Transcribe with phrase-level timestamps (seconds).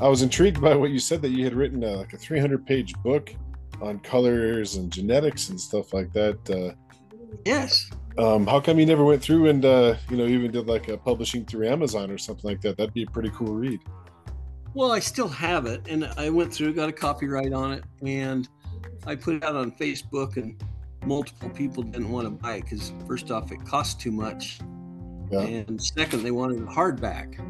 [0.00, 2.66] I was intrigued by what you said that you had written uh, like a 300
[2.66, 3.34] page book
[3.82, 6.38] on colors and genetics and stuff like that.
[6.50, 6.74] Uh,
[7.44, 7.90] yes.
[8.18, 10.96] Um, how come you never went through and uh, you know even did like a
[10.96, 12.76] publishing through Amazon or something like that?
[12.76, 13.80] That'd be a pretty cool read.
[14.72, 18.48] Well, I still have it, and I went through, got a copyright on it, and
[19.04, 20.62] I put it out on Facebook, and
[21.04, 24.60] multiple people didn't want to buy it because first off, it cost too much,
[25.30, 25.40] yeah.
[25.40, 27.40] and second, they wanted a hardback.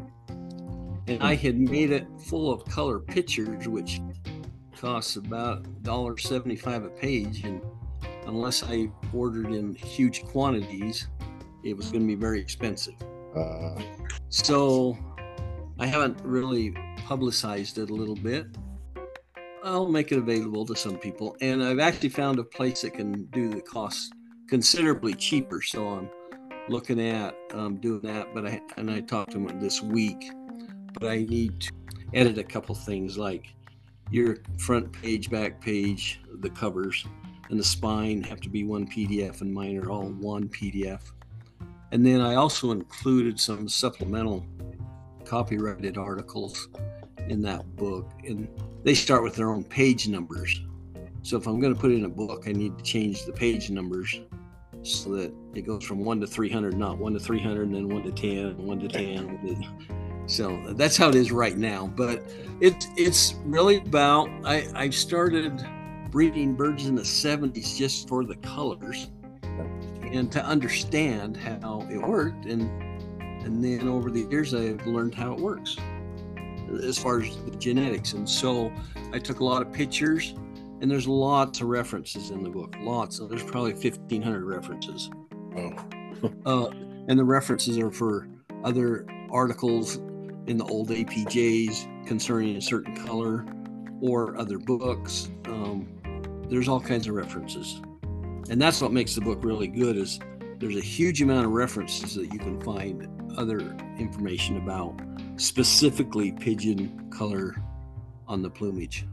[1.07, 4.01] And I had made it full of color pictures, which
[4.77, 7.61] costs about $1.75 a page, and
[8.25, 11.07] unless I ordered in huge quantities,
[11.63, 12.95] it was going to be very expensive.
[13.35, 13.79] Uh.
[14.29, 14.97] So
[15.79, 18.47] I haven't really publicized it a little bit.
[19.63, 23.25] I'll make it available to some people, and I've actually found a place that can
[23.25, 24.13] do the cost
[24.47, 25.61] considerably cheaper.
[25.61, 26.09] So I'm
[26.67, 28.33] looking at um, doing that.
[28.33, 30.31] But I and I talked to him this week,
[30.93, 31.71] but I need to
[32.13, 33.47] edit a couple things like
[34.09, 37.05] your front page, back page, the covers,
[37.49, 41.11] and the spine have to be one PDF, and mine are all one PDF.
[41.91, 44.45] And then I also included some supplemental
[45.25, 46.69] copyrighted articles
[47.29, 48.47] in that book, and
[48.83, 50.61] they start with their own page numbers.
[51.23, 53.69] So if I'm going to put in a book, I need to change the page
[53.69, 54.21] numbers
[54.83, 58.03] so that it goes from 1 to 300, not 1 to 300, and then 1
[58.03, 60.00] to 10, 1 to 10.
[60.27, 61.87] So that's how it is right now.
[61.87, 62.23] But
[62.59, 65.65] it, it's really about, I, I started
[66.11, 69.09] breeding birds in the 70s just for the colors
[70.11, 72.45] and to understand how it worked.
[72.45, 72.69] And,
[73.43, 75.77] and then over the years, I've learned how it works
[76.83, 78.13] as far as the genetics.
[78.13, 78.71] And so
[79.13, 80.33] I took a lot of pictures,
[80.81, 82.75] and there's lots of references in the book.
[82.81, 83.19] Lots.
[83.19, 85.09] Of, there's probably 1,500 references.
[85.57, 85.73] Oh.
[86.45, 86.69] uh,
[87.07, 88.27] and the references are for
[88.63, 89.99] other articles
[90.47, 93.45] in the old APJs concerning a certain color
[94.01, 95.29] or other books.
[95.45, 95.87] Um,
[96.49, 97.81] there's all kinds of references.
[98.49, 100.19] And that's what makes the book really good is
[100.57, 103.07] there's a huge amount of references that you can find
[103.37, 103.59] other
[103.97, 104.99] information about
[105.37, 107.55] specifically pigeon color
[108.27, 109.05] on the plumage.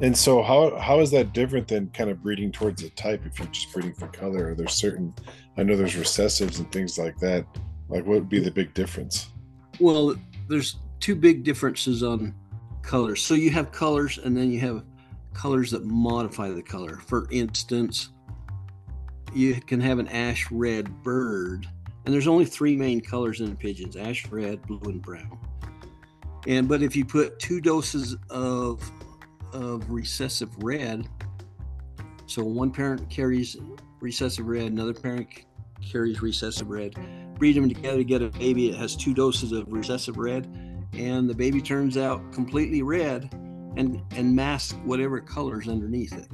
[0.00, 3.24] And so, how how is that different than kind of breeding towards a type?
[3.24, 5.14] If you're just breeding for color, are there certain?
[5.56, 7.46] I know there's recessives and things like that.
[7.88, 9.30] Like, what would be the big difference?
[9.80, 10.14] Well,
[10.48, 12.34] there's two big differences on
[12.82, 13.22] colors.
[13.22, 14.84] So you have colors, and then you have
[15.34, 16.96] colors that modify the color.
[16.96, 18.10] For instance,
[19.34, 21.66] you can have an ash red bird,
[22.04, 25.38] and there's only three main colors in pigeons: ash red, blue, and brown.
[26.46, 28.90] And but if you put two doses of
[29.52, 31.08] of recessive red,
[32.26, 33.56] so one parent carries
[34.00, 35.28] recessive red, another parent
[35.82, 36.94] carries recessive red,
[37.38, 38.70] breed them together to get a baby.
[38.70, 40.46] It has two doses of recessive red,
[40.98, 43.32] and the baby turns out completely red
[43.76, 46.28] and and masks whatever colors underneath it.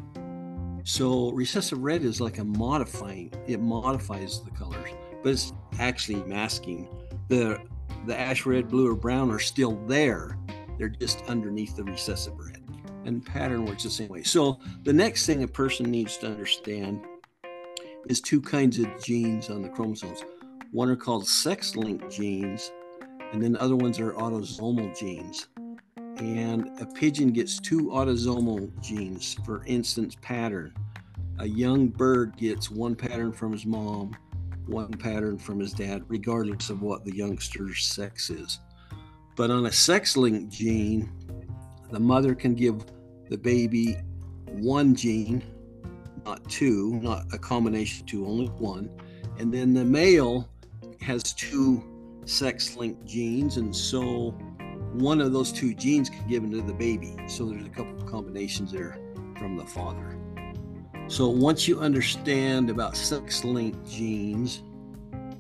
[0.85, 3.33] So recessive red is like a modifying.
[3.47, 4.91] It modifies the colors,
[5.23, 6.89] but it's actually masking
[7.29, 7.61] the
[8.07, 10.37] the ash red, blue, or brown are still there.
[10.79, 12.59] They're just underneath the recessive red.
[13.05, 14.23] And pattern works the same way.
[14.23, 17.05] So the next thing a person needs to understand
[18.09, 20.25] is two kinds of genes on the chromosomes.
[20.73, 22.73] One are called sex-linked genes,
[23.33, 25.49] and then other ones are autosomal genes.
[26.19, 30.75] And a pigeon gets two autosomal genes, for instance, pattern.
[31.39, 34.15] A young bird gets one pattern from his mom,
[34.67, 38.61] one pattern from his dad, regardless of what the youngster's sex is.
[39.35, 41.11] But on a sex linked gene,
[41.91, 42.85] the mother can give
[43.31, 43.97] the baby
[44.47, 45.43] one gene,
[46.27, 48.91] not two, not a combination of two, only one.
[49.39, 50.49] And then the male
[51.01, 51.83] has two
[52.25, 53.57] sex linked genes.
[53.57, 54.31] And so
[54.93, 57.17] one of those two genes can give into the baby.
[57.27, 58.99] So there's a couple of combinations there
[59.39, 60.19] from the father.
[61.09, 64.63] So once you understand about sex-linked genes,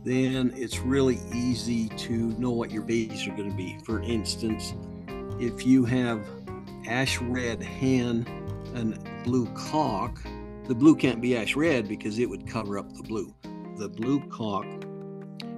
[0.05, 3.79] then it's really easy to know what your babies are going to be.
[3.85, 4.75] For instance,
[5.39, 6.27] if you have
[6.87, 8.27] ash red hen
[8.75, 10.21] and blue cock,
[10.67, 13.33] the blue can't be ash red because it would cover up the blue.
[13.77, 14.67] The blue cock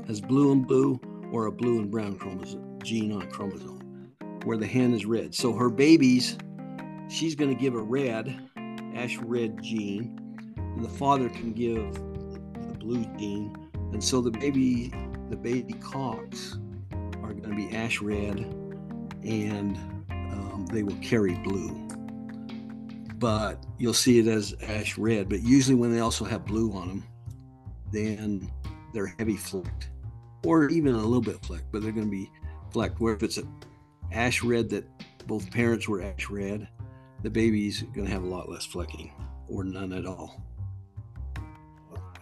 [0.06, 1.00] has blue and blue
[1.34, 4.12] or a blue and brown chromosome gene on a chromosome
[4.44, 5.34] where the hen is red.
[5.34, 6.38] So her babies,
[7.08, 8.40] she's going to give a red
[8.94, 10.16] ash red gene,
[10.56, 13.52] and the father can give the blue gene,
[13.92, 14.92] and so the baby,
[15.28, 16.56] the baby cocks
[17.20, 18.38] are going to be ash red,
[19.24, 19.76] and
[20.10, 21.88] um, they will carry blue.
[23.16, 25.28] But you'll see it as ash red.
[25.28, 27.04] But usually, when they also have blue on them,
[27.90, 28.52] then
[28.92, 29.88] they're heavy flecked,
[30.44, 31.70] or even a little bit flecked.
[31.72, 32.30] But they're going to be
[32.70, 33.00] flecked.
[33.00, 33.44] Where if it's a
[34.12, 34.84] ash red that
[35.26, 36.68] both parents were ash red,
[37.22, 39.12] the baby's going to have a lot less flecking
[39.48, 40.42] or none at all.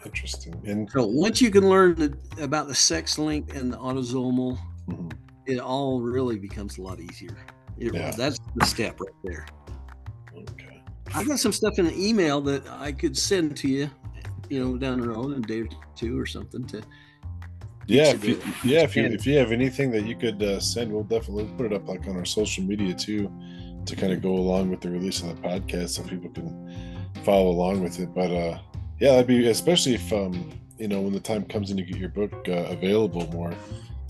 [0.04, 0.60] Interesting.
[0.66, 4.58] And So once you can learn the, about the sex link and the autosomal,
[4.88, 5.12] Mhm.
[5.46, 7.36] it all really becomes a lot easier.
[7.78, 8.10] It- Yeah.
[8.10, 9.46] That's the step right there.
[10.36, 10.82] okay.
[11.14, 13.90] I got some stuff in an email that I could send to you,
[14.48, 16.82] you know, down the road in a day or two or something to
[17.86, 20.92] Yeah, if you, yeah, if you if you have anything that you could uh, send,
[20.92, 23.30] we'll definitely put it up like on our social media too,
[23.86, 26.94] to kind of go along with the release of the podcast, so people can
[27.24, 28.14] follow along with it.
[28.14, 28.58] But uh,
[29.00, 31.96] yeah, that'd be especially if um, you know when the time comes and you get
[31.96, 33.52] your book uh, available more.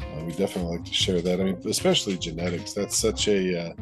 [0.00, 1.40] Uh, we definitely like to share that.
[1.40, 2.74] I mean, especially genetics.
[2.74, 3.72] That's such a uh,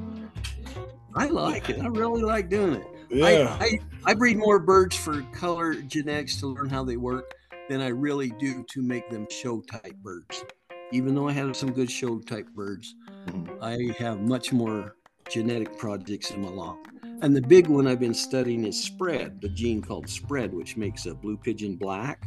[1.16, 1.80] I like it.
[1.80, 2.86] I really like doing it.
[3.10, 3.56] yeah.
[3.60, 7.34] I, I, I breed more birds for color genetics to learn how they work
[7.70, 10.44] than I really do to make them show type birds.
[10.90, 12.96] Even though I have some good show type birds,
[13.28, 13.62] Mhm.
[13.62, 14.96] I have much more
[15.30, 16.76] genetic projects in my law.
[17.22, 21.06] And the big one I've been studying is spread, the gene called spread, which makes
[21.06, 22.26] a blue pigeon black.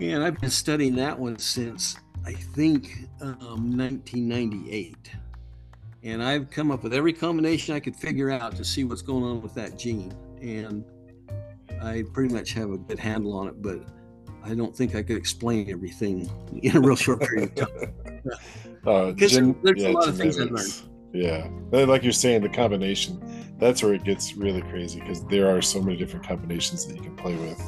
[0.00, 5.10] And I've been studying that one since I think um, 1998.
[6.04, 9.24] And I've come up with every combination I could figure out to see what's going
[9.24, 10.14] on with that gene.
[10.40, 10.84] And
[11.82, 13.95] I pretty much have a good handle on it, but
[14.46, 16.30] I don't think I could explain everything
[16.62, 17.92] in a real short period of time.
[18.86, 19.32] Uh, 'Cause
[19.64, 20.84] there's a lot of things I've genetics.
[21.12, 23.20] Yeah, Uh, like you're saying, the combination.
[23.58, 27.02] That's where it gets really crazy because there are so many different combinations that you
[27.02, 27.60] can play with.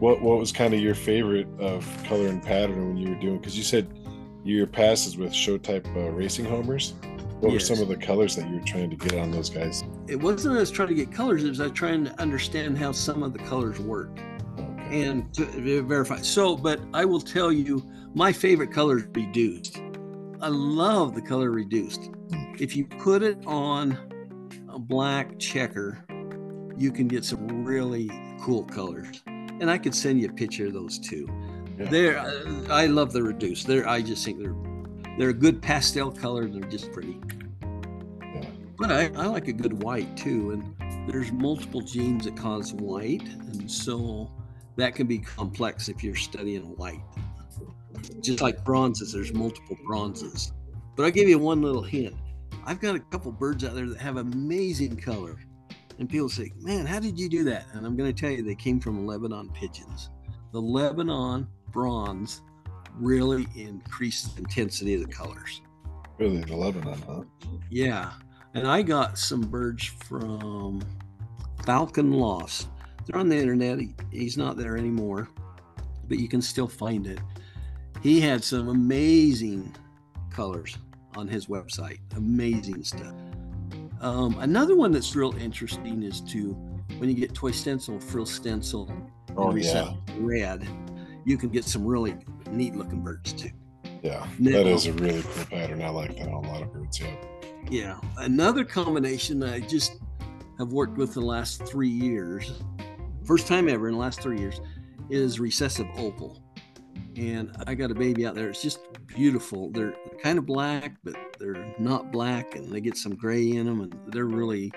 [0.00, 3.38] What What was kind of your favorite of color and pattern when you were doing?
[3.38, 3.86] Because you said
[4.44, 6.92] your passes with show type uh, racing homers.
[7.40, 9.82] What were some of the colors that you were trying to get on those guys?
[10.08, 13.22] It wasn't as trying to get colors, it was I trying to understand how some
[13.22, 14.18] of the colors work.
[14.90, 16.20] And to verify.
[16.20, 17.82] So, but I will tell you,
[18.14, 19.80] my favorite color is reduced.
[20.40, 22.10] I love the color reduced.
[22.58, 23.98] If you put it on
[24.68, 26.04] a black checker,
[26.76, 28.10] you can get some really
[28.40, 29.22] cool colors.
[29.26, 31.26] And I could send you a picture of those too.
[31.78, 31.90] Yeah.
[31.90, 33.66] They're, uh, I love the reduced.
[33.66, 34.54] They're, I just think they're,
[35.18, 36.46] they're a good pastel color.
[36.46, 37.18] They're just pretty.
[38.20, 38.46] Yeah.
[38.78, 40.52] But I, I like a good white too.
[40.52, 43.22] And there's multiple genes that cause white.
[43.22, 44.30] And so
[44.76, 47.00] that can be complex if you're studying white.
[48.20, 50.52] Just like bronzes, there's multiple bronzes.
[50.96, 52.14] But I'll give you one little hint.
[52.64, 55.38] I've got a couple birds out there that have amazing color.
[55.98, 57.66] And people say, man, how did you do that?
[57.72, 60.10] And I'm going to tell you, they came from Lebanon pigeons.
[60.52, 62.42] The Lebanon bronze
[62.94, 65.62] really increased the intensity of the colors.
[66.18, 67.22] Really, the Lebanon, huh?
[67.70, 68.12] Yeah.
[68.54, 70.82] And I got some birds from
[71.64, 72.68] Falcon Lost.
[73.06, 73.78] They're on the internet.
[73.78, 75.28] He, he's not there anymore,
[76.08, 77.18] but you can still find it.
[78.02, 79.74] He had some amazing
[80.30, 80.76] colors
[81.16, 81.98] on his website.
[82.16, 83.14] Amazing stuff.
[84.00, 86.52] Um, another one that's real interesting is to
[86.98, 88.90] when you get toy stencil, frill stencil,
[89.38, 90.66] Oh yeah, red,
[91.24, 92.16] you can get some really
[92.50, 93.50] neat looking birds too.
[94.02, 94.26] yeah.
[94.38, 94.50] No.
[94.52, 95.82] That is a really cool pattern.
[95.82, 97.00] I like that on a lot of birds.
[97.00, 97.16] Yeah.
[97.70, 98.00] Yeah.
[98.18, 99.96] Another combination I just
[100.58, 102.52] have worked with the last three years,
[103.26, 104.60] first time ever in the last three years,
[105.10, 106.42] is recessive opal.
[107.16, 108.48] And I got a baby out there.
[108.48, 109.70] It's just beautiful.
[109.70, 113.80] They're kind of black, but they're not black, and they get some gray in them,
[113.80, 114.72] and they're really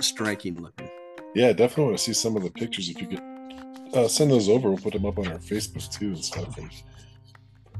[0.00, 0.90] striking looking.
[1.34, 2.88] Yeah, definitely want to see some of the pictures.
[2.88, 3.22] If you could
[3.94, 6.58] uh, send those over, we'll put them up on our Facebook too and stuff.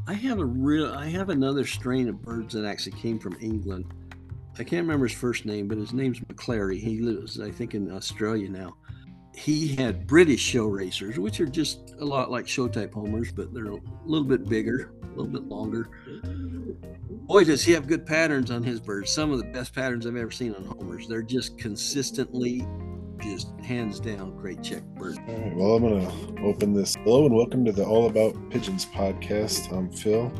[0.06, 0.92] I have a real.
[0.92, 3.86] I have another strain of birds that actually came from England.
[4.58, 6.78] I can't remember his first name, but his name's McClary.
[6.78, 8.76] He lives, I think, in Australia now.
[9.34, 13.52] He had British show racers, which are just a lot like show type homers, but
[13.52, 15.90] they're a little bit bigger, a little bit longer.
[17.10, 19.12] Boy, does he have good patterns on his birds.
[19.12, 21.08] Some of the best patterns I've ever seen on homers.
[21.08, 22.64] They're just consistently,
[23.20, 25.18] just hands down, great check birds.
[25.26, 26.94] all right, well, I'm gonna open this.
[27.02, 29.72] Hello and welcome to the All About Pigeons podcast.
[29.76, 30.32] I'm Phil.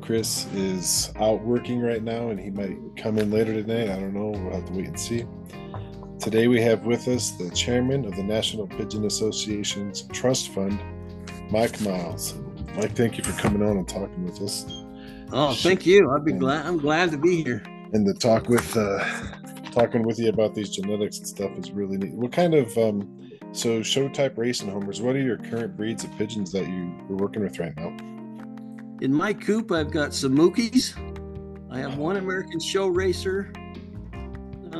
[0.00, 3.90] Chris is out working right now, and he might come in later tonight.
[3.90, 4.30] I don't know.
[4.30, 5.24] We'll have to wait and see.
[6.20, 10.78] Today we have with us the chairman of the National Pigeon Association's Trust Fund,
[11.50, 12.34] Mike Miles.
[12.76, 14.66] Mike, thank you for coming on and talking with us.
[15.32, 16.10] Oh, thank you.
[16.10, 16.66] I'd be glad.
[16.66, 17.62] I'm glad to be here.
[17.92, 19.02] and to talk with uh
[19.70, 23.30] talking with you about these genetics and stuff is really neat what kind of um
[23.52, 27.16] so show type racing homers what are your current breeds of pigeons that you are
[27.16, 27.94] working with right now
[29.00, 30.92] In my coop, I've got some Mookies.
[31.70, 33.52] I have one American show racer,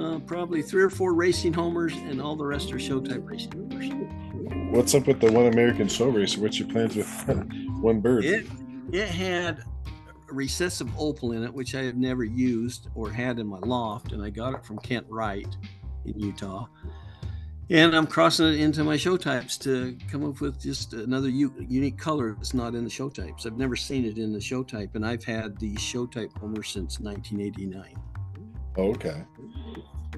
[0.05, 3.53] uh, probably three or four racing homers, and all the rest are show type racing
[3.53, 4.71] homers.
[4.71, 7.09] what's up with the one american show racer what's your plans with
[7.81, 8.47] one bird It
[8.93, 9.61] it had
[10.31, 14.13] a recessive opal in it, which I have never used or had in my loft,
[14.13, 15.49] and I got it from Kent Wright
[16.07, 16.67] in Utah.
[17.71, 21.55] And I'm crossing it into my show types to come up with just another u-
[21.69, 23.45] unique color that's not in the show types.
[23.45, 26.63] I've never seen it in the show type, and I've had the show type Homer
[26.63, 27.95] since 1989.
[28.79, 29.23] Okay.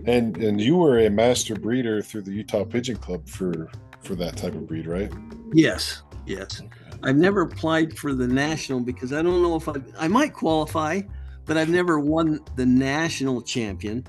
[0.06, 3.70] And and you were a master breeder through the Utah Pigeon Club for
[4.02, 5.12] for that type of breed, right?
[5.52, 6.62] Yes, yes.
[7.02, 11.00] I've never applied for the national because I don't know if I I might qualify,
[11.44, 14.04] but I've never won the national champion.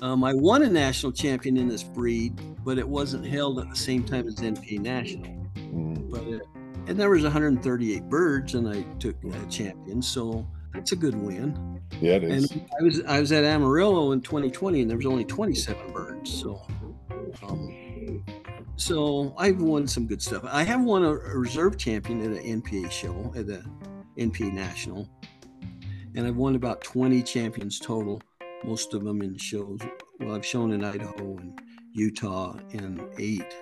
[0.00, 3.76] Um, I won a national champion in this breed, but it wasn't held at the
[3.76, 5.30] same time as NPA National.
[5.56, 6.10] Mm.
[6.10, 6.42] But it,
[6.86, 11.80] and there was 138 birds, and I took a champion, so it's a good win.
[12.00, 12.50] Yeah, it is.
[12.50, 16.32] And I was I was at Amarillo in 2020, and there was only 27 birds.
[16.32, 16.66] So,
[17.42, 18.24] um,
[18.76, 20.44] so I've won some good stuff.
[20.46, 23.64] I have won a, a reserve champion at an NPA show at the
[24.18, 25.08] NPA National,
[26.14, 28.20] and I've won about 20 champions total.
[28.64, 29.80] Most of them in shows.
[30.20, 31.60] Well, I've shown in Idaho and
[31.92, 33.54] Utah and eight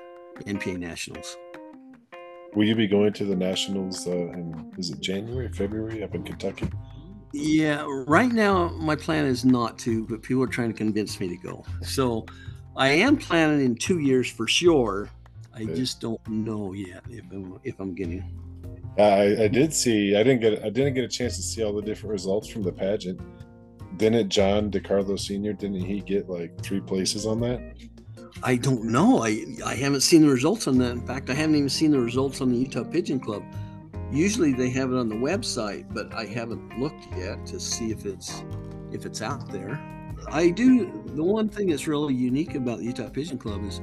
[0.46, 1.36] NPA Nationals.
[2.54, 6.22] Will you be going to the Nationals uh, in is it January, February up in
[6.22, 6.68] Kentucky?
[7.32, 11.28] Yeah, right now my plan is not to, but people are trying to convince me
[11.28, 11.64] to go.
[11.82, 12.26] So
[12.76, 15.08] I am planning in two years for sure.
[15.54, 15.74] I Okay.
[15.74, 18.24] just don't know yet if I'm if I'm getting.
[18.98, 20.14] I, I did see.
[20.16, 20.64] I didn't get.
[20.64, 23.20] I didn't get a chance to see all the different results from the pageant.
[23.96, 25.52] Didn't John DeCarlo Senior?
[25.52, 27.60] Didn't he get like three places on that?
[28.42, 29.22] I don't know.
[29.22, 30.90] I I haven't seen the results on that.
[30.92, 33.42] In fact, I haven't even seen the results on the Utah Pigeon Club.
[34.12, 38.04] Usually they have it on the website, but I haven't looked yet to see if
[38.04, 38.44] it's
[38.92, 39.80] if it's out there.
[40.28, 41.02] I do.
[41.06, 43.80] The one thing that's really unique about the Utah Pigeon Club is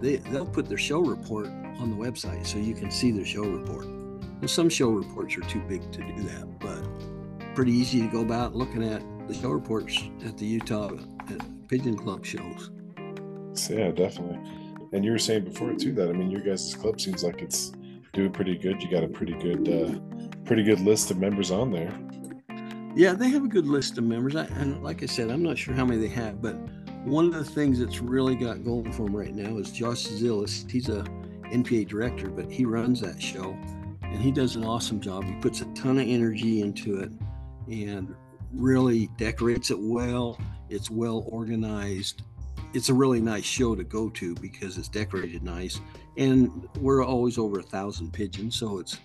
[0.00, 3.44] they they'll put their show report on the website, so you can see their show
[3.44, 3.86] report.
[4.40, 8.20] Well, some show reports are too big to do that, but pretty easy to go
[8.20, 10.90] about looking at the show reports at the Utah
[11.30, 12.70] at Pigeon Club shows.
[13.70, 14.38] Yeah, definitely.
[14.92, 17.72] And you were saying before too that I mean your guys' club seems like it's
[18.12, 18.82] doing pretty good.
[18.82, 19.98] You got a pretty good, uh,
[20.44, 21.92] pretty good list of members on there.
[22.94, 24.36] Yeah, they have a good list of members.
[24.36, 26.54] I, and like I said, I'm not sure how many they have, but
[27.04, 30.70] one of the things that's really got going for them right now is Josh Zillis.
[30.70, 31.02] He's a
[31.52, 33.56] NPA director, but he runs that show
[34.02, 35.24] and he does an awesome job.
[35.24, 37.10] He puts a ton of energy into it
[37.68, 38.14] and
[38.52, 40.38] really decorates it well.
[40.68, 42.22] It's well organized.
[42.74, 45.80] It's a really nice show to go to because it's decorated nice.
[46.16, 48.98] And we're always over a thousand pigeons, so it's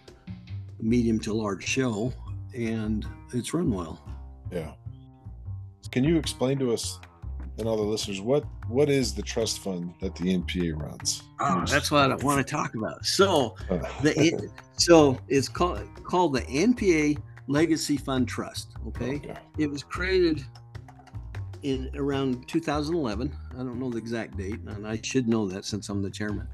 [0.79, 2.13] medium to large show
[2.53, 4.01] and it's run well.
[4.51, 4.73] Yeah.
[5.91, 6.99] Can you explain to us
[7.57, 11.23] and all the listeners what what is the trust fund that the NPA runs?
[11.39, 13.05] Oh, that's what I want to talk about.
[13.05, 13.55] So
[14.01, 18.75] the so it's called called the NPA Legacy Fund Trust.
[18.87, 19.37] Okay, okay.
[19.57, 20.43] it was created
[21.63, 23.33] in around 2011.
[23.51, 26.47] I don't know the exact date, and I should know that since I'm the chairman.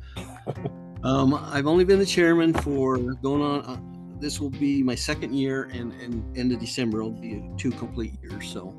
[1.04, 3.62] Um, I've only been the chairman for going on.
[3.66, 3.78] Uh,
[4.22, 8.14] this will be my second year, and, and end of December will be two complete
[8.22, 8.48] years.
[8.48, 8.74] So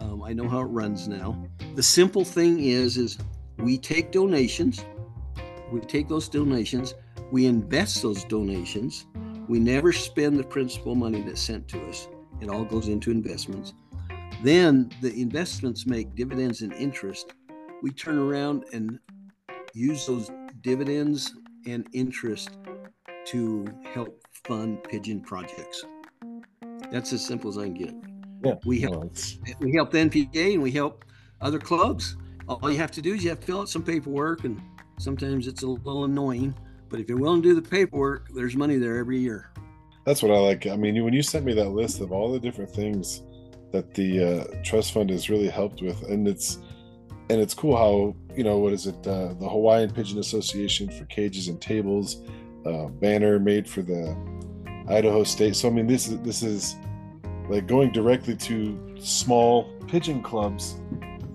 [0.00, 1.44] um, I know how it runs now.
[1.74, 3.18] The simple thing is, is
[3.58, 4.84] we take donations.
[5.72, 6.94] We take those donations.
[7.32, 9.06] We invest those donations.
[9.48, 12.08] We never spend the principal money that's sent to us.
[12.40, 13.74] It all goes into investments.
[14.42, 17.34] Then the investments make dividends and interest.
[17.82, 18.98] We turn around and
[19.74, 20.30] use those
[20.64, 21.34] dividends
[21.66, 22.56] and interest
[23.26, 25.84] to help fund pigeon projects.
[26.90, 27.94] That's as simple as I can get it.
[28.44, 28.54] Yeah.
[28.64, 29.14] We help
[29.60, 31.04] we help the NPA and we help
[31.40, 32.16] other clubs.
[32.48, 34.60] All you have to do is you have to fill out some paperwork, and
[34.98, 36.54] sometimes it's a little annoying.
[36.90, 39.50] But if you're willing to do the paperwork, there's money there every year.
[40.04, 40.66] That's what I like.
[40.66, 43.22] I mean, when you sent me that list of all the different things
[43.72, 46.58] that the uh, trust fund has really helped with, and it's
[47.30, 48.96] and it's cool how you know what is it?
[49.06, 52.22] Uh, the Hawaiian Pigeon Association for cages and tables,
[52.66, 54.16] uh, banner made for the
[54.88, 55.56] Idaho State.
[55.56, 56.76] So I mean, this is this is
[57.48, 60.80] like going directly to small pigeon clubs,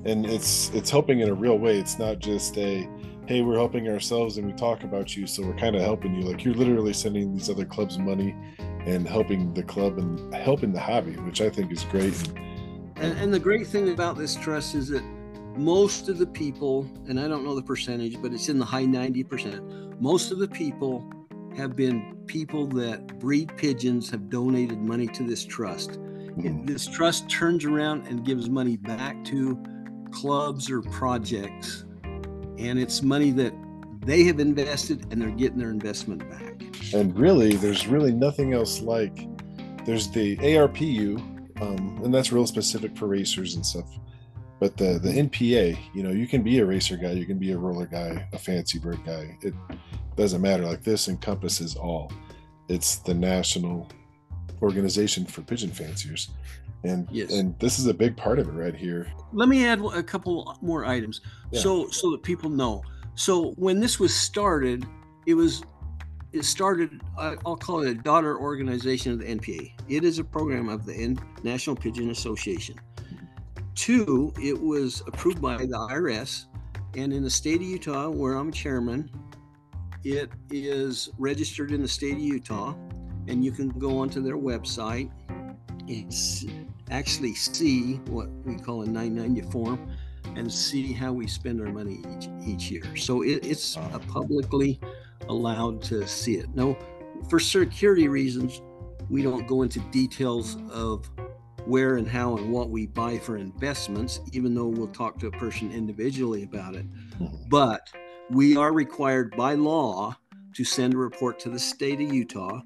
[0.06, 1.78] and it's it's helping in a real way.
[1.78, 2.88] It's not just a
[3.28, 6.22] hey, we're helping ourselves and we talk about you, so we're kind of helping you.
[6.22, 8.36] Like you're literally sending these other clubs money
[8.88, 12.16] and helping the club and helping the hobby, which I think is great.
[12.96, 15.04] And, and the great thing about this trust is that
[15.60, 18.86] most of the people, and I don't know the percentage, but it's in the high
[18.86, 21.12] 90%, most of the people
[21.58, 26.00] have been people that breed pigeons have donated money to this trust.
[26.38, 26.66] Mhm.
[26.66, 29.60] This trust turns around and gives money back to
[30.12, 31.84] clubs or projects,
[32.58, 33.54] and it's money that
[34.06, 36.64] they have invested and they're getting their investment back.
[36.94, 39.28] And really, there's really nothing else like
[39.86, 41.18] there's the ARPU,
[41.62, 43.90] um, and that's real specific for racers and stuff.
[44.60, 47.52] But the the NPA, you know, you can be a racer guy, you can be
[47.54, 49.38] a roller guy, a fancy bird guy.
[49.42, 49.54] It
[50.18, 50.66] doesn't matter.
[50.66, 52.12] Like this encompasses all.
[52.68, 53.88] It's the national
[54.62, 56.30] organization for pigeon fanciers,
[56.84, 57.32] and Yes.
[57.34, 59.12] and this is a big part of it right here.
[59.32, 61.62] Let me add a couple more items Yeah.
[61.62, 62.84] so so that people know.
[63.16, 64.86] So when this was started,
[65.26, 65.64] it was
[66.32, 67.02] it started.
[67.18, 69.74] I'll call it a daughter organization of the NPA.
[69.88, 72.76] It is a program of the N- National Pigeon Association.
[73.80, 76.48] Two, it was approved by the IRS,
[76.98, 79.10] and in the state of Utah, where I'm chairman,
[80.04, 82.76] it is registered in the state of Utah,
[83.30, 85.10] and you can go onto their website
[85.88, 86.14] and
[86.92, 89.90] actually see what we call a 990 form
[90.36, 92.98] and see how we spend our money each, each year.
[92.98, 93.78] So it, it's
[94.10, 94.78] publicly
[95.30, 96.54] allowed to see it.
[96.54, 96.78] Now,
[97.30, 98.62] for security reasons,
[99.10, 101.10] we don't go into details of
[101.70, 105.32] where and how and what we buy for investments, even though we'll talk to a
[105.32, 106.86] person individually about it.
[107.20, 107.50] Mhm.
[107.50, 107.90] But
[108.32, 110.18] we are required by law
[110.54, 112.62] to send a report to the state of Utah,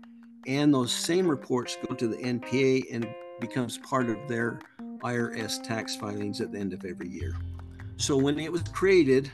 [0.47, 3.07] and those same reports go to the NPA and
[3.39, 4.59] becomes part of their
[5.03, 7.35] IRS tax filings at the end of every year.
[7.97, 9.29] So when it was created,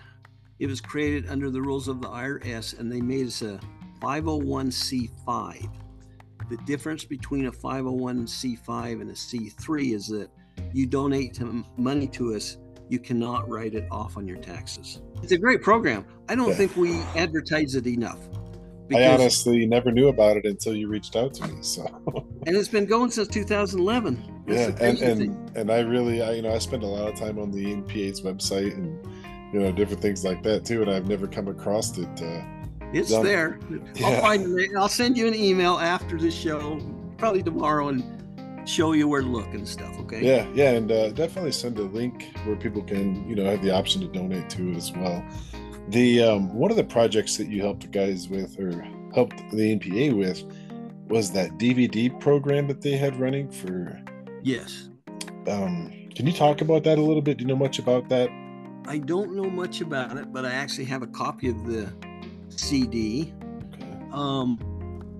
[0.58, 3.60] it was created under the rules of the IRS, and they made us a
[4.02, 5.70] 501c5.
[6.50, 10.30] The difference between a 501c5 and a C3 is that
[10.74, 12.58] you donate to money to us,
[12.90, 15.02] you cannot write it off on your taxes.
[15.22, 16.06] It's a great program.
[16.28, 16.56] I don't Yeah.
[16.56, 18.18] think we advertise it enough.
[18.92, 21.62] I honestly never knew about it until you reached out to me.
[21.62, 21.86] So
[22.48, 24.44] and it's been going since 2011.
[24.48, 25.52] That's yeah, and and thing.
[25.56, 28.22] and I really, I you know, I spend a lot of time on the NPA's
[28.22, 28.98] website and
[29.54, 32.08] you know different things like that too, and I've never come across it.
[32.20, 32.42] Uh,
[32.94, 33.24] It's Done.
[33.24, 33.60] there.
[34.04, 34.72] I'll find it.
[34.78, 36.80] I'll send you an email after the show,
[37.18, 39.98] probably tomorrow, and show you where to look and stuff.
[40.00, 40.24] Okay.
[40.24, 43.72] yeah, yeah, and uh, definitely send a link where people can you know have the
[43.72, 45.24] option to donate to it as well.
[45.90, 49.76] The um, one of the projects that you helped the guys with or helped the
[49.76, 50.44] NPA with
[51.08, 54.00] was that DVD program that they had running for.
[54.44, 54.90] Yes.
[55.48, 57.38] Um, can you talk about that a little bit?
[57.38, 58.30] Do you know much about that?
[58.86, 61.92] I don't know much about it, but I actually have a copy of the
[62.60, 63.34] CD.
[63.74, 63.98] Okay.
[64.12, 64.60] Um,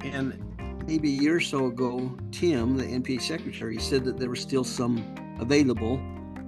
[0.02, 0.40] and
[0.88, 4.64] maybe a year or so ago, Tim, the NPA secretary, said that there was still
[4.64, 5.04] some
[5.40, 5.98] available,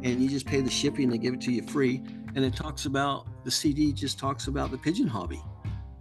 [0.03, 1.09] and you just pay the shipping.
[1.09, 2.03] They give it to you free,
[2.35, 3.93] and it talks about the CD.
[3.93, 5.41] Just talks about the pigeon hobby.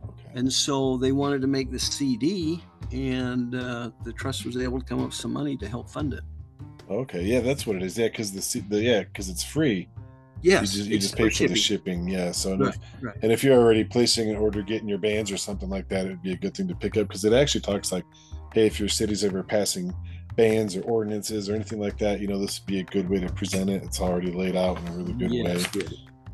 [0.05, 0.31] Okay.
[0.35, 4.85] And so they wanted to make the CD, and uh, the trust was able to
[4.85, 6.24] come up with some money to help fund it.
[6.90, 7.96] Okay, yeah, that's what it is.
[7.96, 9.88] Yeah, because the, the yeah, because it's free.
[10.42, 11.53] Yes, you just you just pay for shipping.
[11.55, 12.09] the shipping.
[12.09, 13.16] Yeah, so and, Right, if, right.
[13.22, 16.22] and if you're already placing an order, getting your bands or something like that, it'd
[16.22, 18.05] be a good thing to pick up because it actually talks like,
[18.55, 19.94] hey, if your city's ever passing
[20.37, 23.20] bans or ordinances or anything like that, you know, this would be a good way
[23.20, 23.83] to present it.
[23.83, 25.83] It's already laid out in a really good Yes, way.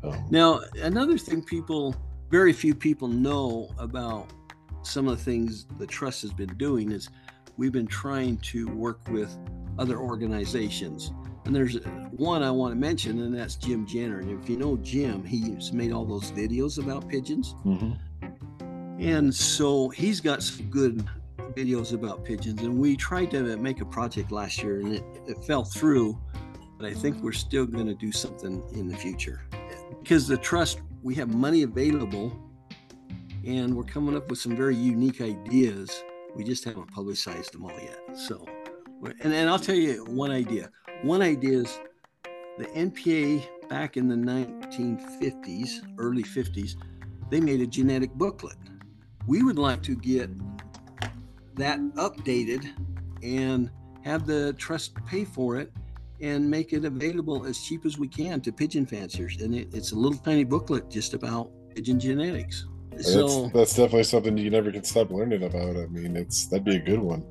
[0.03, 1.95] Um, Now, another thing people,
[2.29, 4.27] very few people know about
[4.83, 7.09] some of the things the trust has been doing is
[7.57, 9.35] we've been trying to work with
[9.79, 11.11] other organizations.
[11.47, 11.77] And there's
[12.11, 14.19] one I want to mention, and that's Jim Jenner.
[14.19, 17.55] And if you know Jim, he's made all those videos about pigeons.
[17.63, 17.97] mhm.
[18.99, 21.07] And so he's got some good
[21.55, 22.61] videos about pigeons.
[22.63, 26.19] And we tried to make a project last year and it, it fell through.
[26.77, 29.43] But I think we're still going to do something in the future.
[30.01, 32.37] Because the trust, we have money available
[33.45, 36.03] and we're coming up with some very unique ideas.
[36.35, 38.17] We just haven't publicized them all yet.
[38.17, 38.45] So,
[39.21, 40.71] and, and I'll tell you one idea.
[41.03, 41.79] One idea is
[42.57, 46.75] the NPA back in the 1950s, early 50s,
[47.29, 48.57] they made a genetic booklet.
[49.27, 50.29] We would like to get
[51.55, 52.67] that updated
[53.21, 53.69] and
[54.03, 55.71] have the trust pay for it
[56.19, 59.39] and make it available as cheap as we can to pigeon fanciers.
[59.41, 62.65] And it, it's a little tiny booklet just about pigeon genetics.
[63.01, 65.77] So that's, that's definitely something you never can stop learning about.
[65.77, 67.23] I mean, it's that'd be a good one.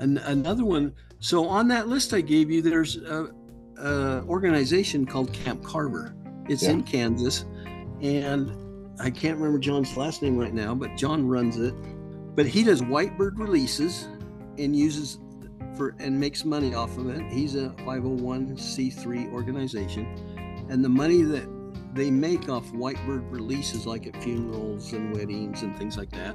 [0.00, 0.92] And another one.
[1.20, 3.30] So on that list I gave you, there's a,
[3.78, 6.14] a organization called Camp Carver.
[6.48, 7.44] It's in Kansas,
[8.00, 8.50] and
[8.98, 11.74] I can't remember John's last name right now, but John runs it.
[12.34, 14.08] But he does whitebird releases
[14.58, 15.18] and uses
[15.76, 17.22] for and makes money off of it.
[17.30, 21.46] He's a 501c3 organization, and the money that
[21.92, 26.34] they make off whitebird releases, like at funerals and weddings and things like that,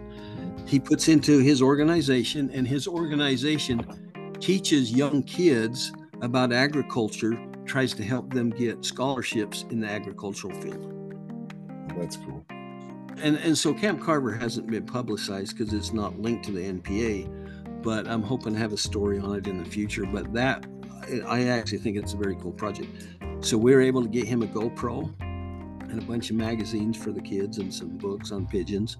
[0.67, 4.04] he puts into his organization, and his organization
[4.39, 10.91] teaches young kids about agriculture, tries to help them get scholarships in the agricultural field.
[11.97, 12.45] That's cool.
[13.17, 17.81] And and so Camp Carver hasn't been publicized because it's not linked to the NPA,
[17.81, 20.05] but I'm hoping to have a story on it in the future.
[20.05, 20.65] But that
[21.27, 22.89] I actually think it's a very cool project.
[23.41, 25.13] So we were able to get him a GoPro
[25.89, 28.97] and a bunch of magazines for the kids and some books on pigeons.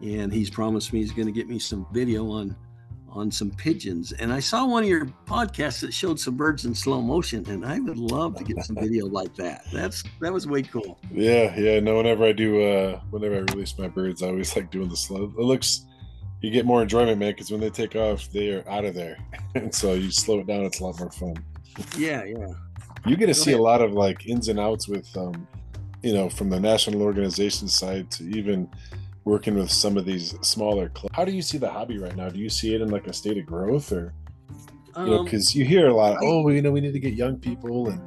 [0.00, 2.56] And he's promised me he's going to get me some video on
[3.10, 4.12] on some pigeons.
[4.12, 7.64] And I saw one of your podcasts that showed some birds in slow motion, and
[7.64, 9.64] I would love to get some video like that.
[9.72, 10.98] That's that was way cool.
[11.10, 11.80] Yeah, yeah.
[11.80, 14.96] No, whenever I do, uh whenever I release my birds, I always like doing the
[14.96, 15.24] slow.
[15.24, 15.86] It looks,
[16.40, 19.18] you get more enjoyment, man, because when they take off, they are out of there,
[19.54, 20.64] and so you slow it down.
[20.64, 21.36] It's a lot more fun.
[21.96, 22.48] Yeah, yeah.
[23.06, 25.46] You get to see a lot of like ins and outs with, um,
[26.02, 28.68] you know, from the national organization side to even
[29.28, 31.14] working with some of these smaller clubs.
[31.14, 32.28] How do you see the hobby right now?
[32.30, 34.14] Do you see it in like a state of growth or,
[34.96, 37.00] you know, um, because you hear a lot, of, oh, you know, we need to
[37.00, 37.88] get young people.
[37.88, 38.00] And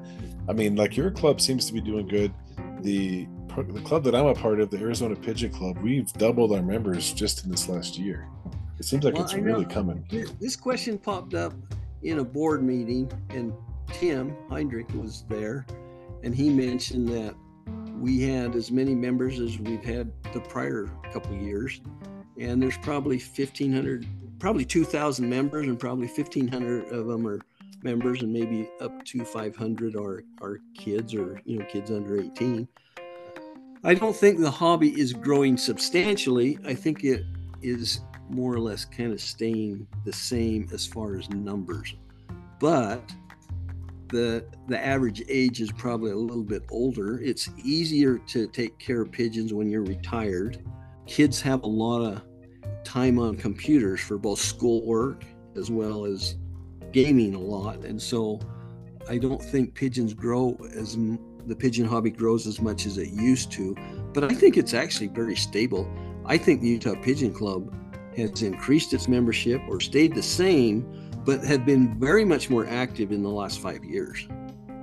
[0.49, 2.34] I mean, like your club seems to be doing good.
[2.81, 6.63] The, the club that I'm a part of, the Arizona Pigeon Club, we've doubled our
[6.63, 8.27] members just in this last year.
[8.79, 10.03] It seems like well, it's really coming.
[10.39, 11.53] This question popped up
[12.01, 13.53] in a board meeting, and
[13.93, 15.67] Tim Heinrich was there,
[16.23, 17.36] and he mentioned that
[18.01, 21.81] we had as many members as we've had the prior couple years,
[22.39, 24.07] and there's probably 1,500,
[24.39, 27.39] probably 2,000 members, and probably 1,500 of them are
[27.83, 32.67] members, and maybe up to 500 are are kids or you know kids under 18.
[33.83, 36.57] I don't think the hobby is growing substantially.
[36.65, 37.23] I think it
[37.61, 41.95] is more or less kind of staying the same as far as numbers,
[42.59, 43.11] but
[44.12, 47.19] the the average age is probably a little bit older.
[47.21, 50.63] It's easier to take care of pigeons when you're retired.
[51.08, 52.21] Kids have a lot of
[52.84, 55.24] time on computers for both schoolwork
[55.56, 56.36] as well as
[56.91, 58.39] gaming a lot, and so
[59.10, 60.95] I don't think pigeons grow as
[61.47, 63.76] the pigeon hobby grows as much as it used to.
[64.13, 65.91] But I think it's actually very stable.
[66.26, 67.74] I think the Utah Pigeon Club
[68.15, 70.86] has increased its membership or stayed the same
[71.25, 74.27] but have been very much more active in the last five years.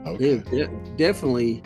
[0.06, 0.38] Okay.
[0.38, 1.62] De- definitely,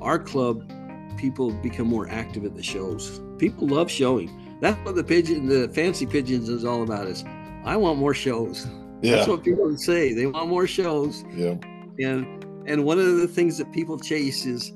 [0.00, 0.70] our club
[1.16, 3.20] people become more active at the shows.
[3.38, 4.58] People love showing.
[4.60, 7.06] That's what the pigeon, the fancy pigeons, is all about.
[7.06, 7.24] Is
[7.64, 8.66] I want more shows.
[9.02, 9.16] Yeah.
[9.16, 10.14] That's what people say.
[10.14, 11.24] They want more shows.
[11.34, 11.56] Yeah.
[11.98, 14.72] And and one of the things that people chase is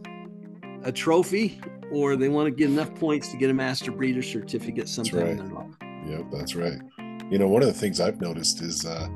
[0.85, 4.89] a trophy, or they want to get enough points to get a master breeder certificate
[4.89, 5.31] sometime right.
[5.31, 5.75] in their life.
[6.07, 6.79] Yep, that's right.
[7.31, 9.09] You know, one of the things I've noticed is, uh,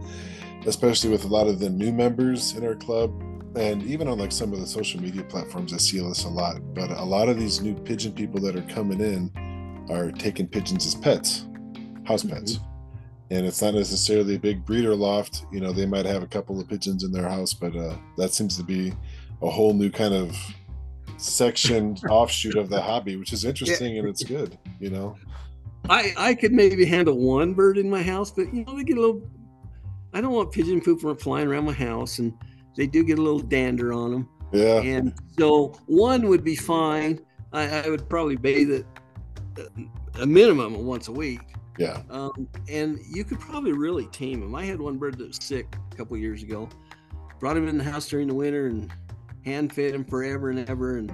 [0.67, 3.11] especially with a lot of the new members in our club,
[3.57, 6.57] and even on like some of the social media platforms, I see this a lot.
[6.75, 9.31] But a lot of these new pigeon people that are coming in
[9.91, 11.47] are taking pigeons as pets,
[12.05, 12.55] house pets.
[12.55, 12.67] Mm-hmm.
[13.31, 15.47] And it's not necessarily a big breeder loft.
[15.51, 18.35] You know, they might have a couple of pigeons in their house, but uh, that
[18.35, 18.93] seems to be
[19.41, 20.37] a whole new kind of
[21.17, 24.01] section offshoot of the hobby, which is interesting yeah.
[24.01, 25.17] and it's good, you know.
[25.89, 28.97] I I could maybe handle one bird in my house, but you know they get
[28.97, 29.23] a little.
[30.15, 32.33] I don't want pigeon poop from flying around my house, and
[32.77, 34.29] they do get a little dander on them.
[34.53, 34.83] Yeah.
[34.83, 37.21] And so one would be fine.
[37.53, 38.87] I, I would probably bathe it
[39.59, 41.41] uh, a minimum of once a week.
[41.79, 42.03] Yeah.
[42.11, 44.55] Um, and you could probably really tame them.
[44.55, 46.69] I had one bird that was sick a couple years ago.
[47.41, 48.93] Brought him in the house during the winter and
[49.45, 51.11] hand fed him forever and ever, and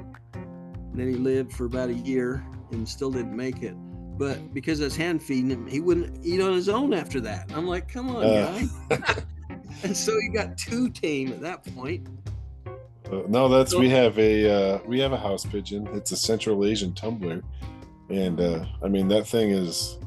[0.93, 3.77] then he lived for about a year and still didn't make it
[4.19, 7.51] but because I was hand feeding him, he wouldn't eat on his own after that.
[7.55, 8.67] I'm like, come on, uh.
[8.91, 9.23] guy.
[9.85, 12.09] and so he got too tame at that point.
[13.11, 15.89] Uh, no, that's so, we have a uh, we have a house pigeon.
[15.93, 17.43] It's a Central Asian tumbler,
[18.11, 19.99] and uh, I mean that thing is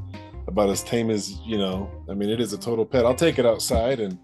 [0.48, 1.90] about as tame as you know.
[2.10, 3.06] I mean, it is a total pet.
[3.06, 4.20] I'll take it outside, and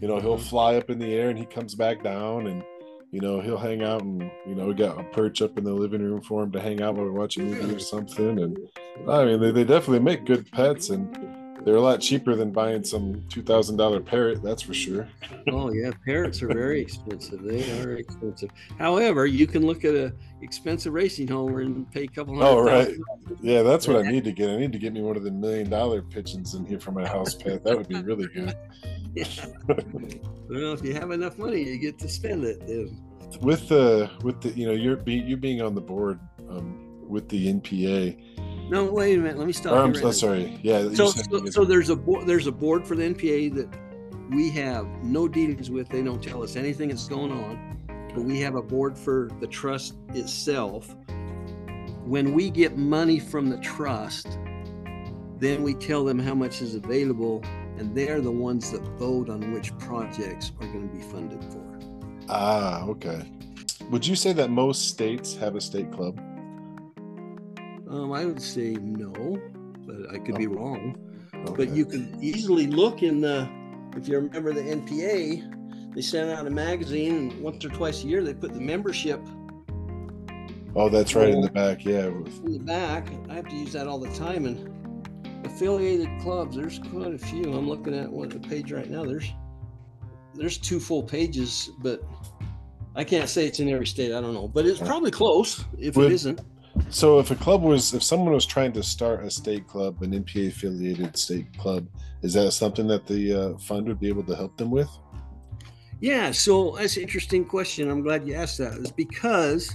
[0.00, 2.62] you know he'll fly up in the air, and he comes back down, and
[3.12, 5.72] you know he'll hang out, and you know we got a perch up in the
[5.72, 8.58] living room for him to hang out while we watch a movie or something, and
[9.08, 11.14] I mean, they, they definitely make good pets, and
[11.64, 14.42] they're a lot cheaper than buying some two thousand dollar parrot.
[14.42, 15.08] That's for sure.
[15.50, 17.42] oh yeah, parrots are very expensive.
[17.42, 18.50] They are expensive.
[18.78, 22.48] However, you can look at a expensive racing home and pay a couple hundred.
[22.48, 22.96] Oh right,
[23.40, 24.50] yeah, that's what I need to get.
[24.50, 27.06] I need to get me one of the million dollar pigeons in here for my
[27.06, 27.64] house pet.
[27.64, 28.56] That would be really good.
[29.14, 29.24] yeah.
[30.48, 32.66] well, if you have enough money, you get to spend it.
[32.66, 33.00] Then.
[33.40, 36.18] With the with the you know you're be, you being on the board
[36.50, 38.31] um, with the NPA
[38.72, 39.36] no, wait a minute.
[39.36, 39.74] Let me stop.
[39.74, 40.58] I'm right sorry.
[40.62, 40.88] Yeah.
[40.94, 42.26] So, so, so, there's a board.
[42.26, 43.68] There's a board for the NPA that
[44.30, 45.90] we have no dealings with.
[45.90, 47.76] They don't tell us anything that's going on.
[48.14, 50.96] But we have a board for the trust itself.
[52.06, 54.38] When we get money from the trust,
[55.38, 57.42] then we tell them how much is available,
[57.76, 61.78] and they're the ones that vote on which projects are going to be funded for.
[62.30, 63.30] Ah, okay.
[63.90, 66.18] Would you say that most states have a state club?
[67.92, 69.40] Um, I would say no,
[69.86, 70.96] but I could be wrong.
[71.56, 73.48] But you could easily look in the,
[73.96, 78.06] if you remember the NPA, they sent out a magazine, and once or twice a
[78.06, 79.20] year they put the membership
[80.74, 81.84] Oh, that's right in the back.
[81.84, 82.06] Yeah.
[82.06, 83.08] in the back.
[83.28, 84.46] I have to use that all the time.
[84.46, 87.52] And affiliated clubs, there's quite a few.
[87.52, 89.04] I'm looking at what the page right now.
[89.04, 89.30] There's
[90.34, 92.02] there's two full pages, but
[92.96, 94.12] I can't say it's in every state.
[94.12, 96.40] I don't know, but it's probably close if it isn't.
[96.92, 100.12] So if a club was, if someone was trying to start a state club, an
[100.12, 101.86] NPA affiliated state club,
[102.20, 104.90] is that something that the uh, fund would be able to help them with?
[106.00, 107.90] Yeah, so that's an interesting question.
[107.90, 108.74] I'm glad you asked that.
[108.74, 109.74] Is because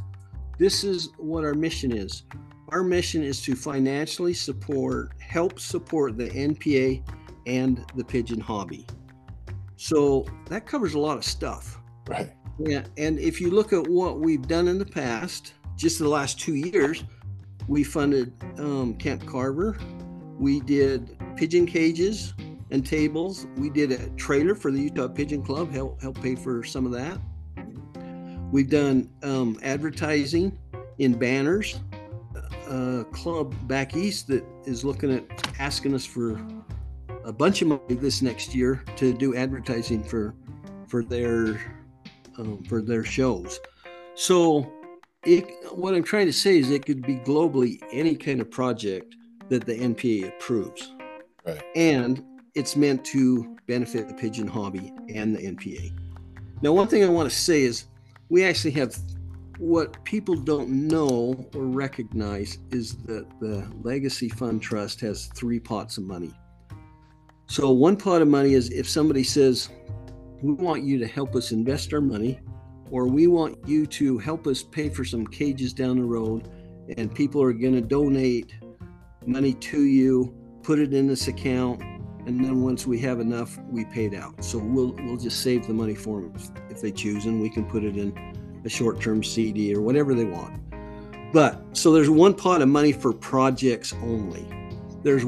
[0.59, 2.21] this is what our mission is.
[2.69, 7.01] Our mission is to financially support, help support the NPA
[7.47, 8.85] and the pigeon hobby.
[9.75, 11.79] So that covers a lot of stuff.
[12.07, 12.31] Right.
[12.59, 16.39] Yeah, and if you look at what we've done in the past, just the last
[16.39, 17.03] two years,
[17.67, 19.77] we funded um, Camp Carver.
[20.37, 22.33] We did pigeon cages
[22.71, 23.47] and tables.
[23.55, 26.91] We did a trailer for the Utah Pigeon Club, help help pay for some of
[26.93, 27.17] that.
[28.51, 30.57] We've done um, advertising
[30.97, 31.79] in banners.
[32.69, 35.23] A club back east that is looking at
[35.57, 36.41] asking us for
[37.23, 40.33] a bunch of money this next year to do advertising for
[40.87, 41.61] for their
[42.37, 43.59] um, for their shows.
[44.15, 44.71] So,
[45.23, 49.15] it, what I'm trying to say is it could be globally any kind of project
[49.49, 50.93] that the NPA approves.
[51.45, 51.61] Right.
[51.75, 52.23] And
[52.55, 55.93] it's meant to benefit the pigeon hobby and the NPA.
[56.61, 57.85] Now, one thing I want to say is
[58.29, 58.97] we actually have
[59.59, 65.97] what people don't know or recognize is that the Legacy Fund Trust has three pots
[65.97, 66.33] of money.
[67.47, 69.69] So, one pot of money is if somebody says,
[70.41, 72.39] we want you to help us invest our money,
[72.91, 76.49] or we want you to help us pay for some cages down the road,
[76.97, 78.53] and people are going to donate
[79.25, 81.81] money to you, put it in this account,
[82.25, 84.43] and then once we have enough, we pay it out.
[84.43, 86.33] So we'll we'll just save the money for them
[86.69, 90.25] if, they choose, and we can put it in a short-term CD or whatever they
[90.25, 90.61] want.
[91.33, 94.45] But so there's one pot of money for projects only.
[95.03, 95.25] There's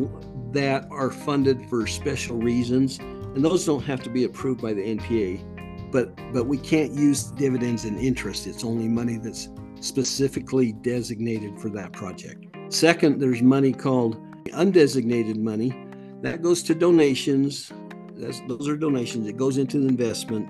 [0.52, 3.00] that are funded for special reasons
[3.36, 5.59] and those don't have to be approved by the NPA.
[5.92, 8.48] But but we can't use dividends and interest.
[8.48, 9.50] It's only money that's
[9.80, 12.46] specifically designated for that project.
[12.70, 14.18] Second, there's money called
[14.50, 15.74] undesignated money
[16.22, 17.72] that goes to donations.
[18.16, 19.28] That's, those are donations.
[19.28, 20.48] It goes into the investment.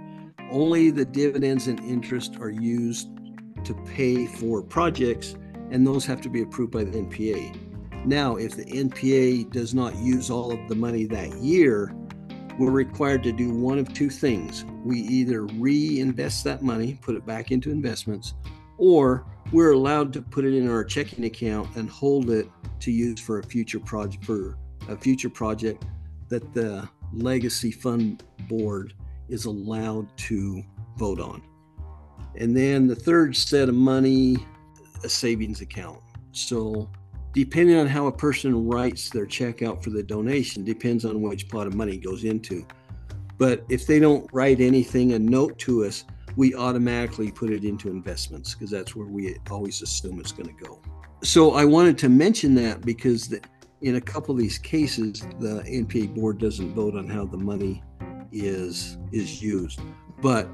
[0.52, 3.10] Only the dividends and interest are used
[3.64, 5.36] to pay for projects,
[5.70, 7.56] and those have to be approved by the NPA.
[8.06, 11.94] Now, if the NPA does not use all of the money that year,
[12.60, 14.66] we're required to do one of two things.
[14.84, 18.34] We either reinvest that money, put it back into investments,
[18.78, 22.48] or we're allowed to put it in our checking account and hold it
[22.82, 24.58] to use for a future project for
[24.90, 25.86] a future project
[26.28, 28.94] that the legacy fund board
[29.30, 30.62] is allowed to
[30.98, 31.42] vote on.
[32.36, 34.38] And then the third set of money,
[35.04, 36.00] a savings account.
[36.32, 36.90] So
[37.34, 41.48] depending on how a person writes their check out for the donation depends on which
[41.50, 42.66] pot of money goes into.
[43.38, 47.90] But if they don't write anything a note to us we automatically put it into
[47.90, 50.80] investments because that's where we always assume it's going to go.
[51.24, 53.42] So i wanted to mention that because the,
[53.82, 57.84] in a couple of these cases the npa board doesn't vote on how the money
[58.32, 59.82] is is used
[60.22, 60.48] but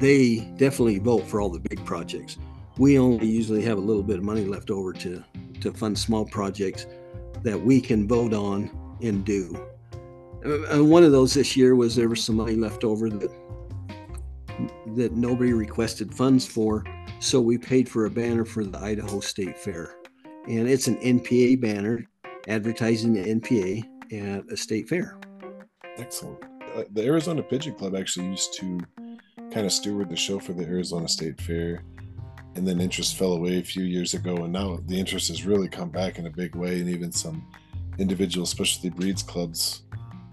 [0.00, 2.38] they definitely vote for all the big projects.
[2.78, 5.22] We only usually have a little bit of money left over to
[5.62, 6.86] to fund small projects
[7.42, 8.70] that we can vote on
[9.02, 9.66] and do.
[10.42, 13.30] And one of those this year was there was some money left over that
[14.96, 16.84] that nobody requested funds for,
[17.18, 19.96] so we paid for a banner for the Idaho State Fair,
[20.48, 22.06] and it's an NPA banner
[22.48, 25.18] advertising the NPA at a state fair.
[25.96, 26.42] Excellent.
[26.74, 28.80] Uh, the Arizona Pigeon Club actually used to
[29.52, 31.82] kind of steward the show for the Arizona State Fair
[32.56, 35.68] and then interest fell away a few years ago and now the interest has really
[35.68, 37.46] come back in a big way and even some
[37.98, 39.82] individual specialty breeds clubs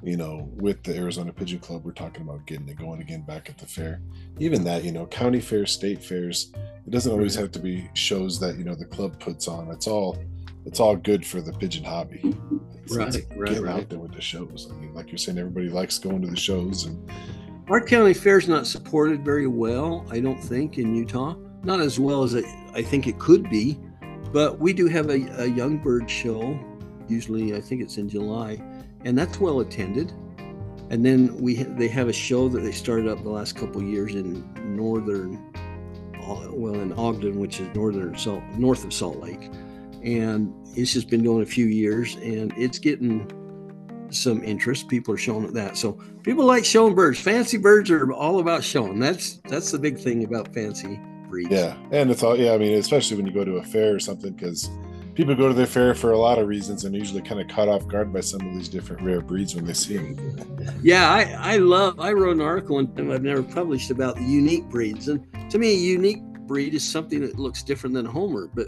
[0.04, 3.50] you know with the arizona pigeon club we're talking about getting it going again back
[3.50, 4.00] at the fair.
[4.40, 8.40] Even that you know county fairs state fairs it doesn't always have to be shows
[8.40, 9.70] that you know the club puts on.
[9.72, 10.18] It's all
[10.66, 12.22] it's all good for the pigeon hobby.
[12.84, 13.82] It's, Right, it's right, getting right.
[13.82, 14.70] out there with the shows.
[14.72, 17.10] I mean like you're saying everybody likes going to the shows and
[17.70, 21.36] Our county fair is not supported very well, I don't think, in Utah.
[21.64, 23.80] Not as well as I think it could be,
[24.32, 26.60] but we do have a, a young bird show.
[27.08, 28.62] Usually, I think it's in July,
[29.06, 30.12] and that's well attended.
[30.90, 34.16] And then we they have a show that they started up the last couple years
[34.16, 35.36] in northern,
[36.22, 39.50] uh, well, in Ogden, which is northern Salt, north of Salt Lake,
[40.04, 43.30] and it's just been going a few years, and it's getting
[44.10, 44.88] some interest.
[44.88, 45.76] People are showing that.
[45.76, 45.94] So
[46.24, 47.20] people like showing birds.
[47.20, 49.00] Fancy birds are all about showing.
[49.00, 51.52] That's that's the big thing about fancy breeds.
[51.52, 52.54] Yeah, and it's all yeah.
[52.54, 54.70] I mean, especially when you go to a fair or something, because
[55.16, 57.68] people go to the fair for a lot of reasons and usually kind of caught
[57.68, 60.80] off guard by some of these different rare breeds when they see them.
[60.84, 62.00] Yeah, I I love.
[62.00, 65.72] I wrote an article and I've never published about the unique breeds, and to me,
[65.72, 68.68] a unique breed is something that looks different than a homer, but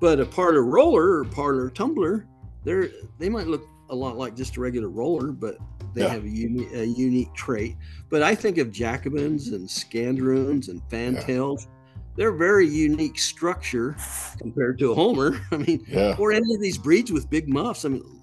[0.00, 2.26] but a parlor roller or parlor tumbler,
[2.64, 5.56] they're they might look a lot like just a regular roller, but
[5.94, 6.08] they yeah.
[6.08, 7.76] have a, uni- a unique trait.
[8.10, 11.64] But I think of Jacobins and Scanderoons and Fantails.
[11.64, 11.72] Yeah.
[12.18, 13.96] They're very unique structure
[14.38, 15.40] compared to a Homer.
[15.52, 16.16] I mean, yeah.
[16.18, 17.84] or any of these breeds with big muffs.
[17.84, 18.22] I mean,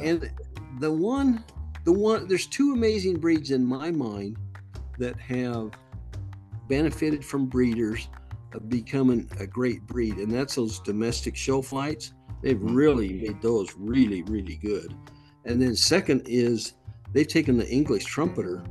[0.00, 0.30] and
[0.80, 1.44] the one,
[1.84, 4.38] the one, there's two amazing breeds in my mind
[4.98, 5.72] that have
[6.70, 8.08] benefited from breeders
[8.54, 12.14] of becoming a great breed, and that's those domestic show flights.
[12.40, 12.74] They've mm-hmm.
[12.74, 14.94] really made those really, really good.
[15.44, 16.72] And then second is
[17.12, 18.64] they've taken the English trumpeter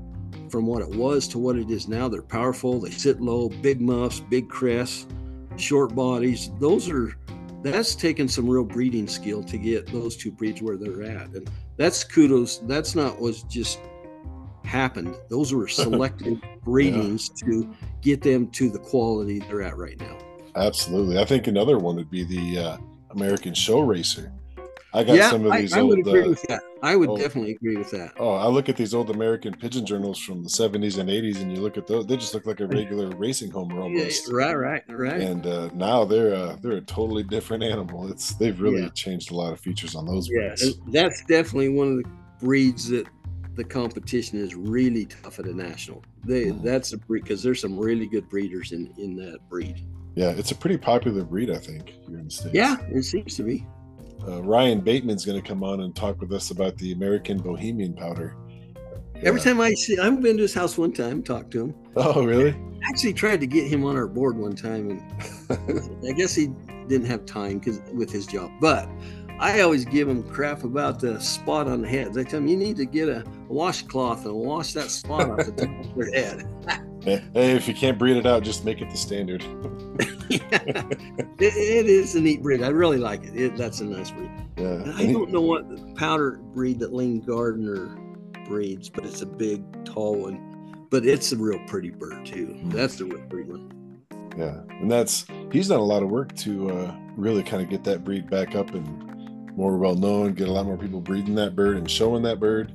[0.54, 2.08] from what it was to what it is now.
[2.08, 5.08] They're powerful, they sit low, big muffs, big crests,
[5.56, 6.52] short bodies.
[6.60, 7.18] Those are
[7.64, 11.30] that's taken some real breeding skill to get those two breeds where they're at.
[11.30, 12.60] And that's kudos.
[12.60, 13.80] That's not was just
[14.64, 15.16] happened.
[15.28, 17.48] Those were selected breedings yeah.
[17.48, 20.20] to get them to the quality they're at right now.
[20.56, 21.18] Absolutely.
[21.18, 22.78] I think another one would be the uh,
[23.10, 24.32] American Show Racer.
[24.94, 25.90] I got yeah, some of these I, I old.
[25.90, 26.62] Would agree uh, with that.
[26.84, 28.12] I would definitely agree with that.
[28.20, 31.50] Oh, I look at these old American pigeon journals from the 70s and 80s, and
[31.50, 34.28] you look at those; they just look like a regular racing homer almost.
[34.28, 35.22] Yeah, right, right, right.
[35.22, 38.12] And uh, now they're uh, they're a totally different animal.
[38.12, 38.90] It's they've really yeah.
[38.90, 40.30] changed a lot of features on those.
[40.30, 40.56] Yeah,
[40.88, 42.10] that's definitely one of the
[42.46, 43.08] breeds that
[43.56, 46.04] the competition is really tough at a national.
[46.26, 46.62] They mm.
[46.62, 49.86] that's a breed because there's some really good breeders in in that breed.
[50.16, 52.54] Yeah, it's a pretty popular breed, I think, here in the states.
[52.54, 53.66] Yeah, it seems to be.
[54.28, 57.94] Uh, Ryan Bateman's going to come on and talk with us about the American Bohemian
[57.94, 58.36] pouter.
[59.16, 59.30] Yeah.
[59.30, 61.76] Every time I see, I've been to his house one time, talked to him.
[61.96, 62.52] Oh, really?
[62.52, 66.48] I actually tried to get him on our board one time, and I guess he
[66.88, 68.52] didn't have time because with his job.
[68.60, 68.90] But
[69.40, 72.18] I always give him crap about the spot on the heads.
[72.18, 75.52] I tell him you need to get a washcloth and wash that spot off the
[75.52, 76.90] top of their head.
[77.34, 79.44] hey, if you can't breed it out, just make it the standard.
[80.30, 80.42] it,
[81.40, 82.64] it is a neat breed.
[82.64, 83.36] I really like it.
[83.36, 84.32] it that's a nice breed.
[84.56, 84.94] Yeah.
[84.96, 87.98] I don't know what pouter breed that Lane Gardner
[88.48, 90.88] breeds, but it's a big, tall one.
[90.90, 92.54] But it's a real pretty bird too.
[92.54, 92.70] Hmm.
[92.70, 94.00] That's the real pretty one.
[94.38, 97.84] Yeah, and that's he's done a lot of work to uh, really kind of get
[97.84, 101.56] that breed back up and more well known, get a lot more people breeding that
[101.56, 102.72] bird and showing that bird.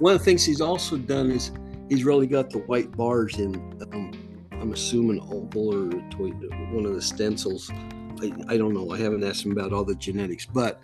[0.00, 1.52] One of the things he's also done is
[1.88, 3.54] he's really got the white bars in.
[3.92, 4.12] Um,
[4.52, 5.88] I'm assuming opal or
[6.72, 7.70] one of the stencils.
[8.22, 8.92] I, I, don't know.
[8.92, 10.82] I haven't asked him about all the genetics, but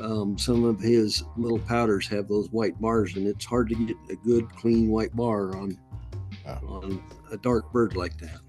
[0.00, 3.96] um, some of his little pouters have those white bars, and it's hard to get
[4.10, 5.78] a good, clean white bar on
[6.44, 6.60] wow.
[6.66, 8.40] on a dark bird like that.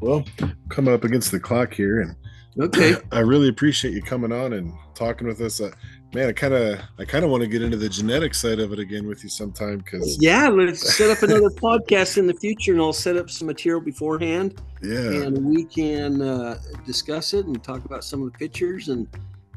[0.00, 0.24] Well,
[0.68, 2.16] coming up against the clock here, and
[2.60, 2.96] Okay.
[3.12, 5.60] I really appreciate you coming on and talking with us.
[5.60, 5.70] Uh,
[6.14, 8.72] man, I kind of, I kind of want to get into the genetic side of
[8.72, 9.78] it again with you sometime.
[9.78, 13.46] Because yeah, let's set up another podcast in the future, and I'll set up some
[13.46, 14.60] material beforehand.
[14.82, 18.88] Yeah, and we can uh, discuss it and talk about some of the pictures.
[18.88, 19.06] And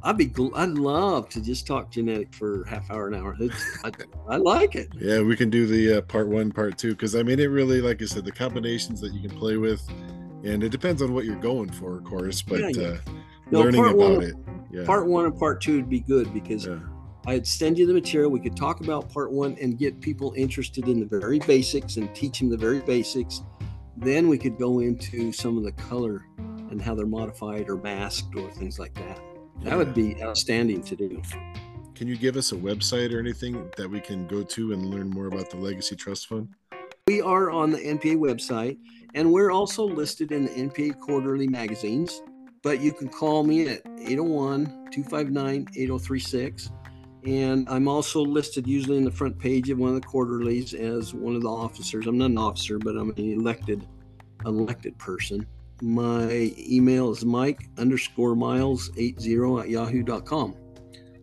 [0.03, 3.37] I'd be, gl- I'd love to just talk genetic for half hour, an hour.
[3.83, 3.91] I,
[4.27, 4.89] I, like it.
[4.97, 7.81] Yeah, we can do the uh, part one, part two, because I mean, it really,
[7.81, 9.81] like I said, the combinations that you can play with
[10.43, 12.41] and it depends on what you're going for, of course.
[12.41, 12.87] But yeah, yeah.
[12.87, 12.97] Uh,
[13.51, 14.35] no, learning about one, it,
[14.71, 14.85] yeah.
[14.85, 16.79] part one and part two would be good because yeah.
[17.25, 18.31] I'd send you the material.
[18.31, 22.13] We could talk about part one and get people interested in the very basics and
[22.15, 23.41] teach them the very basics.
[23.97, 26.25] Then we could go into some of the color
[26.71, 29.19] and how they're modified or masked or things like that.
[29.63, 31.21] That would be outstanding to do.
[31.93, 35.09] Can you give us a website or anything that we can go to and learn
[35.09, 36.49] more about the Legacy Trust Fund?
[37.05, 38.79] We are on the NPA website
[39.13, 42.23] and we're also listed in the NPA quarterly magazines.
[42.63, 46.71] But you can call me at 801 259 8036.
[47.25, 51.13] And I'm also listed usually in the front page of one of the quarterlies as
[51.13, 52.07] one of the officers.
[52.07, 53.87] I'm not an officer, but I'm an elected
[54.45, 55.45] elected person.
[55.81, 60.55] My email is mike underscore miles 80 at yahoo.com.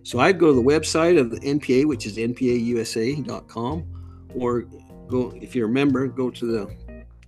[0.03, 3.85] So I'd go to the website of the NPA, which is npausa.com,
[4.35, 4.63] or
[5.09, 6.67] go, if you're a member, go to the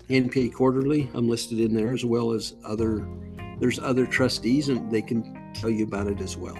[0.08, 1.10] NPA quarterly.
[1.14, 3.06] I'm listed in there as well as other.
[3.60, 6.58] There's other trustees, and they can tell you about it as well.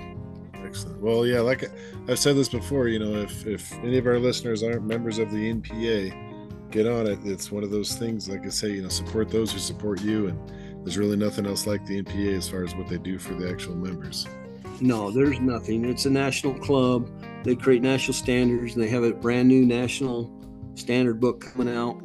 [0.55, 1.01] Excellent.
[1.01, 1.65] Well, yeah, like
[2.09, 5.31] I've said this before, you know, if if any of our listeners aren't members of
[5.31, 7.19] the NPA, get on it.
[7.25, 8.29] It's one of those things.
[8.29, 11.67] Like I say, you know, support those who support you, and there's really nothing else
[11.67, 14.29] like the NPA as far as what they do for the actual members.
[14.81, 15.85] No, there's nothing.
[15.85, 17.11] It's a national club
[17.45, 18.75] they create national standards.
[18.75, 20.31] They have a brand new national
[20.75, 22.03] standard book coming out.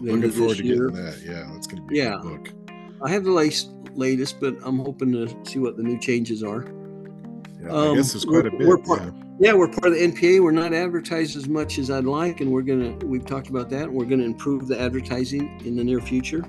[0.00, 0.88] Looking forward to year.
[0.88, 1.20] getting that.
[1.22, 2.14] Yeah, that's going to be yeah.
[2.14, 2.52] a book.
[3.02, 6.66] I have the latest, latest, but I'm hoping to see what the new changes are.
[7.62, 8.66] Yeah, um, I guess it's quite a bit.
[8.66, 9.10] We're part, yeah.
[9.38, 9.52] yeah.
[9.54, 10.42] we're part of the NPA.
[10.42, 12.96] We're not advertised as much as I'd like, and we're gonna.
[13.04, 13.90] We've talked about that.
[13.90, 16.44] We're gonna improve the advertising in the near future.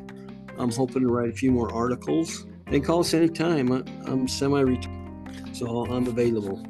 [0.58, 2.46] I'm hoping to write a few more articles.
[2.68, 3.72] They call us anytime.
[3.72, 6.66] I, I'm semi-retired, so I'm available.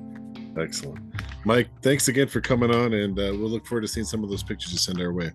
[0.58, 1.00] Excellent,
[1.46, 1.70] Mike.
[1.82, 4.44] Thanks again for coming on, and uh, we'll look forward to seeing some of those
[4.44, 5.32] pictures you send our way.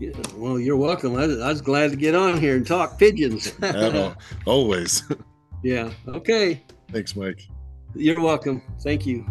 [0.00, 1.16] Yeah, well, you're welcome.
[1.16, 3.52] I, I was glad to get on here and talk pigeons.
[4.46, 5.04] Always.
[5.62, 5.92] yeah.
[6.08, 6.64] Okay.
[6.90, 7.46] Thanks, Mike.
[7.94, 8.62] You're welcome.
[8.80, 9.24] Thank you.